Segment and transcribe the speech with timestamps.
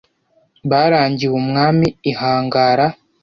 [0.69, 2.85] barangiwe umwami ihangara